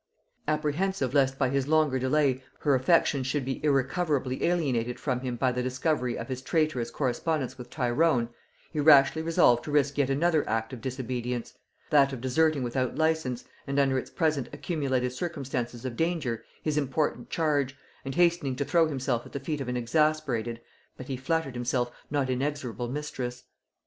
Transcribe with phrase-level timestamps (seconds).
[0.47, 5.51] Apprehensive lest by his longer delay her affections should be irrecoverably alienated from him by
[5.51, 8.29] the discovery of his traitorous correspondence with Tyrone,
[8.73, 11.53] he rashly resolved to risk yet another act of disobedience;
[11.91, 17.29] that of deserting without license, and under its present accumulated circumstances of danger, his important
[17.29, 20.59] charge, and hastening to throw himself at the feet of an exasperated,
[20.97, 23.43] but he flattered himself, not inexorable mistress.